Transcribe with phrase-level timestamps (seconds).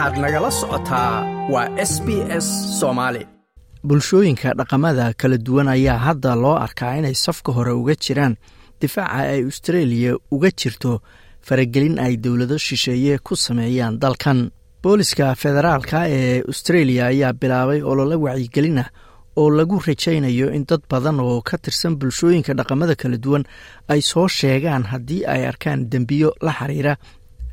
[0.00, 1.14] waxaad nagala socotaa
[1.52, 2.08] waa s b
[2.44, 2.46] s
[2.80, 3.22] soomaali
[3.88, 8.34] bulshooyinka dhaqamada kala duwan ayaa hadda loo arkaa inay safka hore uga jiraan
[8.80, 10.92] difaaca ay austareeliya uga jirto
[11.46, 14.38] faragelin ay dowlado shisheeye ku sameeyaan dalkan.
[14.82, 18.88] Booliska federaalka ee austareeliya ayaa bilaabay olole wacyigelin ah
[19.36, 23.44] oo lagu rajaynayo in dad badan oo ka tirsan bulshooyinka dhaqamada kala duwan
[23.92, 26.94] ay soo sheegaan haddii ay arkaan dembiyo la xiriira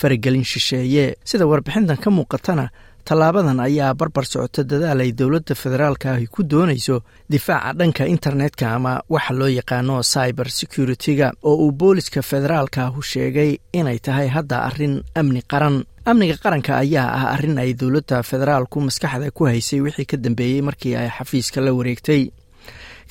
[0.00, 2.66] faragelin shisheeye sida warbixintan ka muuqatana
[3.08, 6.96] tallaabadan ayaa barbar socota dadaal ay dowladda federaalka ahi ku doonayso
[7.32, 13.98] difaaca dhanka internetka ama waxa loo yaqaano cyber security-ga oo uu booliska federaalkaahu sheegay inay
[14.06, 15.76] tahay hadda arrin amni qaran.
[16.10, 20.94] Amniga qaranka ayaa ah arrin ay dowladda federaalku maskaxda ku haysay wixii ka dambeeyey markii
[21.00, 22.22] ay xafiiska la wareegtay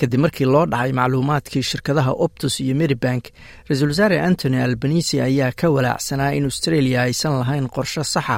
[0.00, 3.24] kadib markii loo dhacay macluumaadkii shirkadaha optus iyo medibank
[3.68, 8.36] ra'iisul wasaare antony albanisi ayaa ka walaacsanaa in australia aysan lahayn qorshe saxa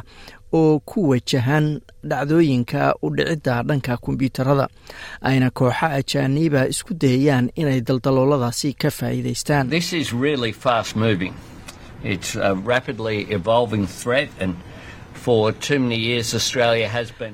[0.61, 1.67] oo ku wajahan
[2.11, 4.67] dhacdooyinka u dhicidda dhanka kombyuutarada
[5.31, 9.67] ayna kooxo ajaaniiba isku dayayaan inay daldalooladaasi ka faa'iidaystaan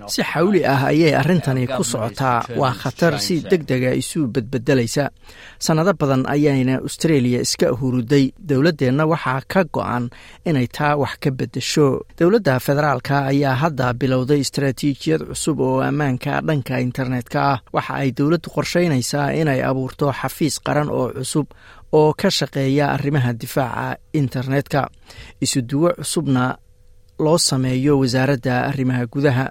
[0.08, 5.04] si xawli ah ayay arrintani ku socotaa waa khatar si deg dega isu bedbedelaysa.
[5.64, 10.04] Sannado badan ayayna australia iska huruday dowladdeenna waxaa ka go-an
[10.48, 11.86] inay taa wax ka beddesho.
[12.18, 17.58] Dowladda federaalka ayaa hadda bilowday istaraatiijiyad cusub oo ammaanka dhanka internetka ah.
[17.76, 21.46] Waxa ay dowladdu qorshaynaysaa inay abuurto xafiis qaran oo cusub
[21.92, 24.80] oo ka shaqeeya arrimaha difaaca internetka.
[25.44, 26.44] Isuduwo cusubna
[27.18, 29.46] loo sameeyo wasaaradda arrimaha gudaha.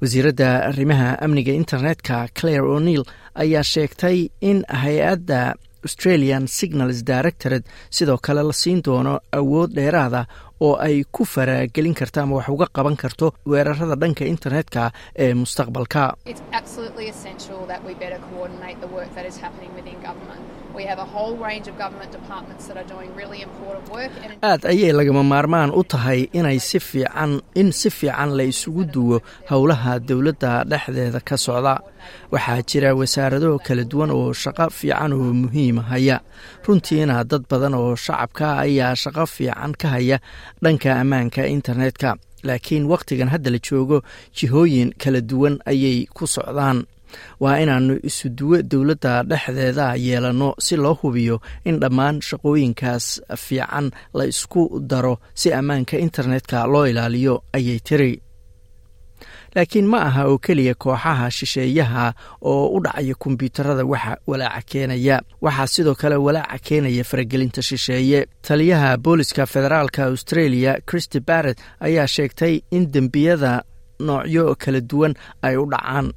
[0.00, 3.02] Wasiiradda arrimaha amniga internetka claire o'neil
[3.34, 5.54] ayaa sheegtay in hay'adda
[5.86, 10.26] australian signals directored sidoo kale la siin doono awood dheeraada
[10.66, 14.82] oo ay ku faragelin karto ama wax uga qaban karto weerarada dhanka internetka
[15.24, 16.02] ee mustaqbalka.
[24.48, 29.16] Aad ayay lagama maarmaan u tahay inay si fiican in si fiican la isugu duwo
[29.50, 31.74] howlaha dowladda dhexdeeda ka socda.
[32.32, 36.16] Waxaa jira wasaarado kala duwan oo shaqo fiican oo muhiima haya.
[36.64, 40.16] Runtiina dad badan oo shacabka ayaa shaqo fiican ka haya
[40.62, 42.10] dhanka ammaanka internetka
[42.48, 43.98] laakiin wakhtigan hadda la joogo
[44.36, 46.78] jihooyin kala duwan ayay ku socdaan.
[47.40, 53.06] Waa inaannu isuduwo dowladda dhexdeeda yeelanno si loo hubiyo in dhammaan shaqooyinkaas
[53.44, 58.12] fiican la isku daro si ammaanka internetka loo ilaaliyo ayay tiri
[59.58, 62.06] laakiin ma aha oo keliya kooxaha shisheeyaha
[62.42, 65.16] oo u dhacaya kombyuutarada waxa walaaca keenaya.
[65.42, 68.26] Waxaa sidoo kale walaaca keenaya faragelinta shisheeye.
[68.42, 73.62] Taliyaha booliska federaalka australia christy barrett ayaa sheegtay in dembiyada
[74.06, 76.12] noocyo kala duwan ay u dhacaan.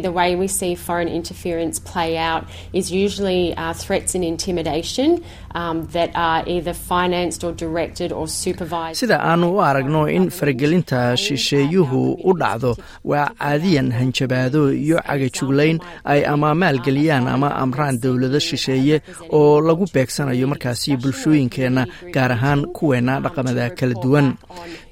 [8.94, 16.26] Sida aanu u aragno in faragelinta shisheeyuhu u dhacdo waa caadiyan hanjabaado iyo cagajuglayn ay
[16.26, 23.70] ama maalgeliyaan ama amraan dowlado shisheeye oo lagu beegsanayo markaasi bulshooyinkeenna gaar ahaan kuweenna dhaqamada
[23.70, 24.28] kala duwan.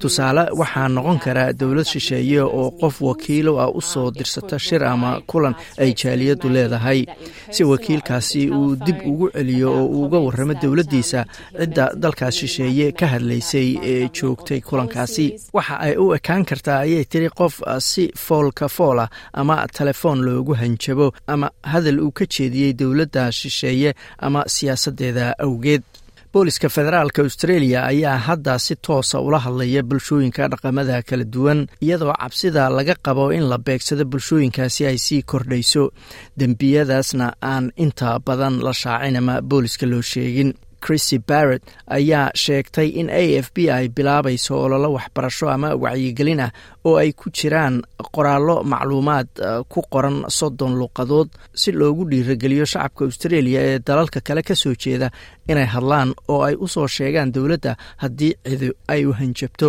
[0.00, 5.20] Tusaale waxaa noqon kara dowlad shisheeye oo qof wakiilo ah u soo dirsata shir ama
[5.30, 7.00] kulan ay jaaliyaddu leedahay.
[7.50, 11.24] Si wakiilkaasi uu dib ugu celiyo oo uu uga warramo dowladdiisa
[11.60, 15.26] cidda dalkaas shisheeye ka hadlaysay ee joogtay kulankaasi.
[15.52, 21.12] Waxa ay u ekaan kartaa ayay tiri qof si foolka foolah ama telefoon loogu hanjabo
[21.26, 25.82] ama hadal uu ka jeediyey dowladda shisheeye ama siyaasaddeeda awgeed
[26.32, 32.68] booliska federaalka australia ayaa hadda si toosa ula hadlaya bulshooyinka dhaqamada kala duwan iyadoo cabsida
[32.76, 35.84] laga qabo in la beegsado bulshooyinkaasi ay sii kordhayso.
[36.38, 40.54] Dembiyadaasna aan inta badan la shaacin ama booliska loo sheegin.
[40.86, 41.62] Chrissy barrett
[41.96, 46.50] ayaa sheegtay in a f b ay bilaabayso ololo waxbarasho ama wacyigelin ah
[46.88, 47.74] oo ay ku jiraan
[48.16, 49.28] qoraallo macluumaad
[49.72, 51.28] ku qoran soddon luuqadood
[51.60, 55.08] si loogu dhiirageliyo shacabka australia ee dalalka kale ka soo jeeda
[55.50, 57.72] inay hadlaan oo ay u soo sheegaan dowladda
[58.02, 59.68] haddii cidi ay u hanjabto.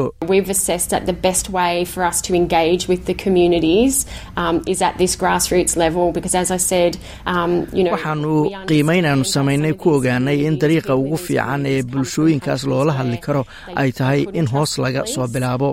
[7.92, 8.34] Waxaanu
[8.70, 13.44] qiimaynaanu samaynay ku ogaanay in dariiqa ugu fiican ee bulshooyinkaas loola hadli karo
[13.82, 15.70] ay tahay in hoos laga soo bilaabo.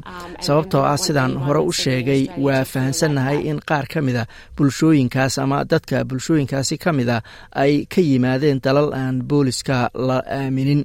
[0.47, 4.25] sababtoo ah sidaan hore u sheegay waa fahansannahay in qaar ka mida
[4.57, 7.17] bulshooyinkaas ama dadka bulshooyinkaasi ka mida
[7.63, 9.79] ay ka yimaadeen dalal aan booliska
[10.09, 10.83] la aaminin.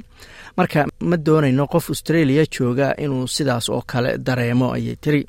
[0.57, 5.21] Marka ma doonayno qof australia jooga inuu sidaas oo kale dareemo ayay tiri.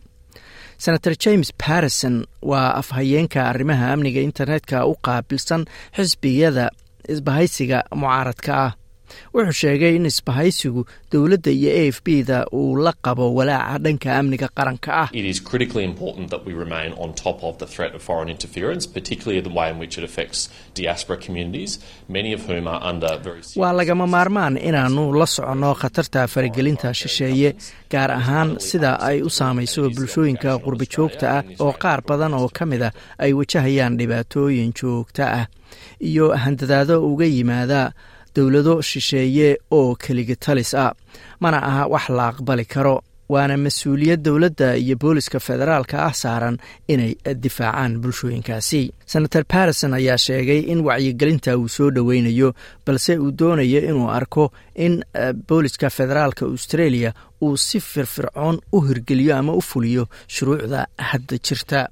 [0.84, 2.16] Senator james barrison
[2.50, 5.62] waa afhayeenka arrimaha amniga internetka u qaabilsan
[5.96, 6.66] xisbiyada
[7.12, 8.72] isbahaysiga mucaaradka ah
[9.34, 10.82] wuxuu sheegay in isbahaysigu
[11.12, 15.08] dowladda iyo a f b da uu la qabo walaaca dhanka amniga qaranka ah.
[23.56, 27.54] Waa lagama maarmaan inaannu la soconno khatarta faragelinta shisheeye
[27.92, 32.64] gaar ahaan sida ay u saamayso bulshooyinka qurba joogta ah oo qaar badan oo ka
[32.66, 35.46] mid a ay wajahayaan dhibaatooyin joogta ah.
[36.00, 37.92] Iyo handadaado uga yimaada
[38.36, 40.92] dowlado shisheeye oo keligi talis ah.
[41.40, 46.56] Mana aha wax la aqbali karo waana mas'uuliyad dowladda iyo booliska federaalka ah saaran
[46.88, 47.14] inay
[47.44, 48.92] difaacaan bulshooyinkaasi.
[49.06, 52.52] Senator barrison ayaa sheegay in wacyigelinta uu soo dhoweynayo
[52.86, 55.04] balse uu doonayo inuu arko in
[55.48, 61.88] booliska federaalka australia uu si firfircoon u hirgeliyo ama u fuliyo shuruucda hadda jirta.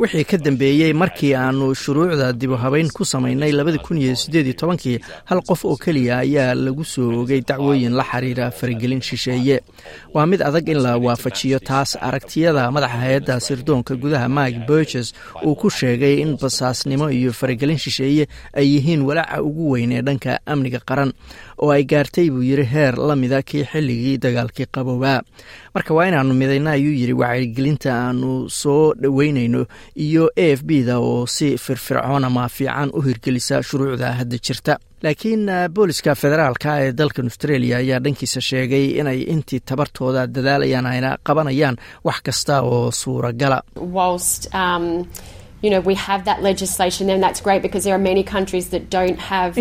[0.00, 3.52] Wixii ka dambeeyey markii aanu shuruucda dibuhabeyn ku samaynay
[4.60, 9.60] tobankii hal qof oo keliya ayaa lagu soo ogay dacwooyin la xiriira faragelin shisheeye.
[10.14, 15.12] Waa mid adag in la waafajiyo taas aragtiyada madaxa hay'adda sirdoonka gudaha mike burges
[15.44, 16.36] uu ku sheegay in
[16.66, 21.12] basaasnimo iyo faragelin shisheeye ay yihiin walaaca ugu weyn ee dhanka amniga qaran
[21.62, 25.20] oo ay gaartay buu yiri heer la mida kii xilligii dagaalkii qaboobaa
[25.74, 29.66] marka waa inaanu midayna ayuu yiri wacyigelinta aanu soo dhoweynayno
[29.96, 34.78] iyo a f b da oo si firfircoon ama fiican u hirgelisa shuruucda hadda jirta.
[35.02, 41.76] Laakiin booliska federaalka ee dalkan australia ayaa dhankiisa sheegay inay intii tabartooda dadaalayaan ayna qabanayaan
[42.06, 43.58] wax kasta oo suuragala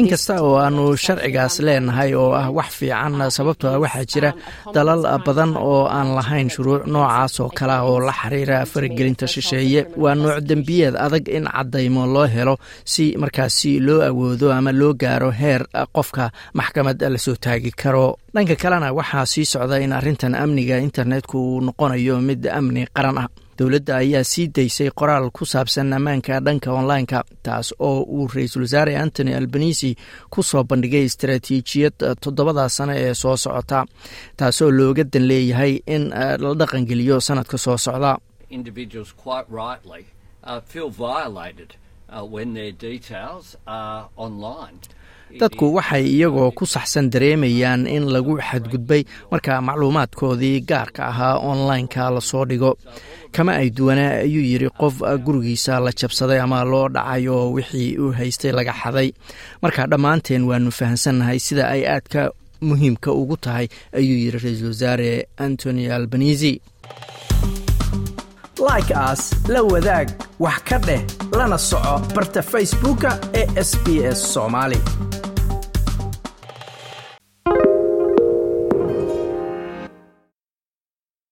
[0.02, 4.32] inkasta oo aanu sharcigaas leenahay oo ah wax fiican sababtoo ah waxaa jira
[4.76, 9.82] dalal badan oo aan lahayn shuruuc noocaas oo kale oo la xiriira faragelinta shisheeye.
[10.04, 12.56] Waa nooc dembiyeed adag in cadaymo loo helo
[12.92, 15.62] si markaasi loo awoodo ama loo gaaro heer
[15.96, 16.26] qofka
[16.58, 18.08] maxkamad la soo taagi karo.
[18.36, 23.28] Dhanka kalena waxaa sii socda in arrintan amniga internetku uu noqonayo mid amni qaran ah
[23.58, 28.94] dowladda ayaa sii daysay qoraal ku saabsan ammaanka dhanka online-ka taas oo uu ra'iisul wasaare
[29.04, 29.96] antony albanisi
[30.34, 33.80] ku soo bandhigay istaraatiijiyad toddobada sano ee soo socota
[34.38, 36.04] taasoo looga dan leeyahay in
[36.44, 38.12] la dhaqangeliyo sanadka soo socda
[45.40, 49.02] dadku waxay iyagoo ku saxsan dareemayaan in lagu xadgudbay
[49.32, 52.78] marka macluumaadkoodii gaarka ahaa online-ka la soo dhigo.
[53.36, 54.96] Kama ay duwanaa ayuu yidhi qof
[55.26, 59.10] gurigiisa la jabsaday ama loo dhacay oo wixii uu haystay laga xaday.
[59.62, 62.32] Marka dhammaanteen waanu fahamsannahay sida ay aadka
[62.62, 66.54] muhiimka ugu tahay ayuu yidhi ra'iisul wasaare antony albanisi
[68.70, 69.22] like aas
[69.54, 70.08] la wadaag
[70.40, 71.02] wax ka dheh
[71.38, 73.86] lana soco barta facebooka ee sb
[74.16, 74.80] s soomaali